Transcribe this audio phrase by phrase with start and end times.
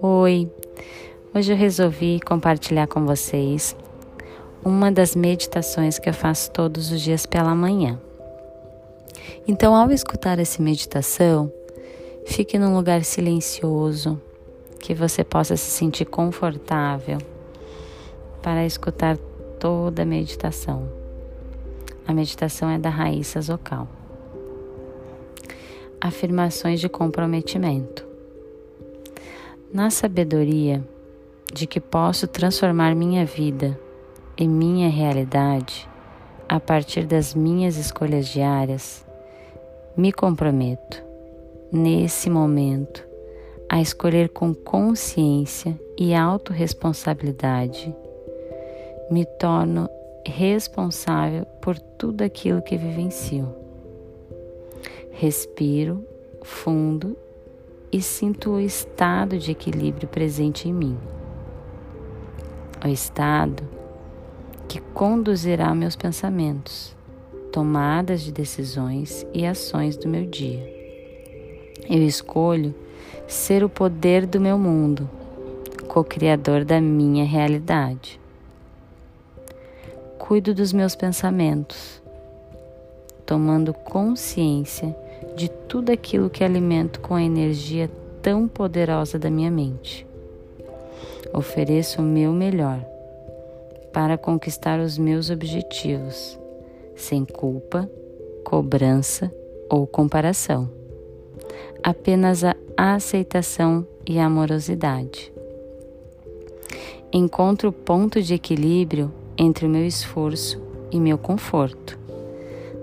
[0.00, 0.50] Oi,
[1.34, 3.76] hoje eu resolvi compartilhar com vocês
[4.64, 8.00] uma das meditações que eu faço todos os dias pela manhã.
[9.46, 11.52] Então, ao escutar essa meditação,
[12.26, 14.18] fique num lugar silencioso,
[14.80, 17.18] que você possa se sentir confortável
[18.40, 19.18] para escutar
[19.60, 20.88] toda a meditação.
[22.06, 23.97] A meditação é da Raíssa Zocal.
[26.00, 28.06] Afirmações de comprometimento.
[29.72, 30.82] Na sabedoria
[31.52, 33.78] de que posso transformar minha vida
[34.36, 35.88] e minha realidade
[36.48, 39.04] a partir das minhas escolhas diárias,
[39.96, 41.02] me comprometo,
[41.72, 43.04] nesse momento,
[43.68, 47.92] a escolher com consciência e autorresponsabilidade.
[49.10, 49.90] Me torno
[50.24, 53.57] responsável por tudo aquilo que vivencio.
[55.10, 56.04] Respiro
[56.42, 57.16] fundo
[57.90, 60.96] e sinto o estado de equilíbrio presente em mim.
[62.84, 63.62] O estado
[64.68, 66.94] que conduzirá meus pensamentos,
[67.50, 70.62] tomadas de decisões e ações do meu dia.
[71.88, 72.74] Eu escolho
[73.26, 75.08] ser o poder do meu mundo,
[75.88, 78.20] co-criador da minha realidade.
[80.18, 82.02] Cuido dos meus pensamentos,
[83.28, 84.96] tomando consciência
[85.36, 87.90] de tudo aquilo que alimento com a energia
[88.22, 90.06] tão poderosa da minha mente.
[91.34, 92.82] Ofereço o meu melhor
[93.92, 96.40] para conquistar os meus objetivos,
[96.96, 97.86] sem culpa,
[98.42, 99.30] cobrança
[99.68, 100.70] ou comparação.
[101.82, 105.30] Apenas a aceitação e amorosidade.
[107.12, 110.58] Encontro o ponto de equilíbrio entre o meu esforço
[110.90, 112.07] e meu conforto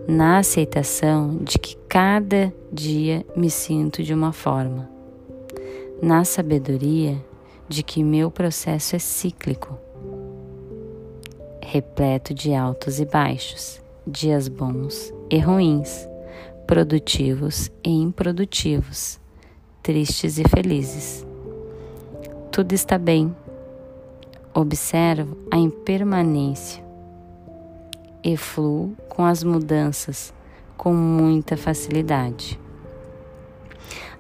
[0.08, 4.88] na aceitação de que cada dia me sinto de uma forma,
[6.02, 7.18] na sabedoria
[7.68, 9.76] de que meu processo é cíclico,
[11.60, 16.08] repleto de altos e baixos, dias bons e ruins,
[16.68, 19.20] produtivos e improdutivos,
[19.82, 21.26] tristes e felizes.
[22.52, 23.36] Tudo está bem.
[24.54, 26.85] Observo a impermanência
[28.26, 30.34] e fluo com as mudanças
[30.76, 32.60] com muita facilidade.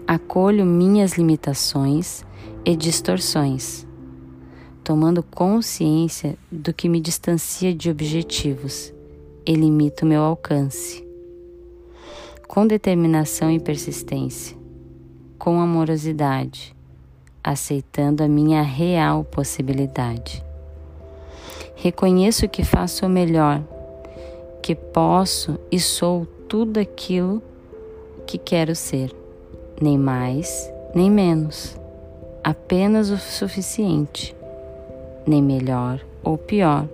[0.08, 2.24] Acolho minhas limitações
[2.64, 3.86] e distorções,
[4.84, 8.94] tomando consciência do que me distancia de objetivos
[9.44, 11.04] e limita o meu alcance.
[12.48, 14.56] Com determinação e persistência,
[15.40, 16.76] com amorosidade,
[17.44, 20.46] aceitando a minha real possibilidade.
[21.76, 23.64] Reconheço que faço o melhor
[24.66, 27.40] que posso e sou tudo aquilo
[28.26, 29.12] que quero ser,
[29.80, 31.78] nem mais, nem menos,
[32.44, 34.36] apenas o suficiente,
[35.24, 36.90] nem melhor ou pior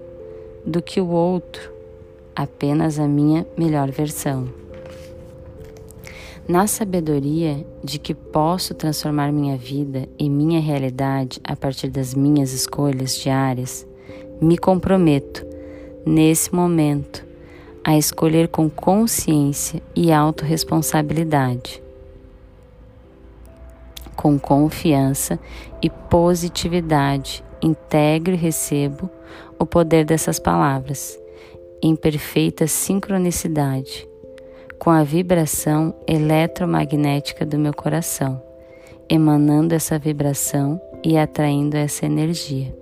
[0.66, 1.72] do que o outro,
[2.36, 4.50] apenas a minha melhor versão.
[6.46, 12.52] Na sabedoria de que posso transformar minha vida e minha realidade a partir das minhas
[12.52, 13.88] escolhas diárias,
[14.42, 15.46] me comprometo,
[16.06, 17.31] nesse momento,
[17.84, 21.82] a escolher com consciência e autorresponsabilidade,
[24.16, 25.40] com confiança
[25.82, 29.10] e positividade, integro e recebo
[29.58, 31.20] o poder dessas palavras,
[31.82, 34.08] em perfeita sincronicidade,
[34.78, 38.42] com a vibração eletromagnética do meu coração,
[39.10, 42.81] emanando essa vibração e atraindo essa energia.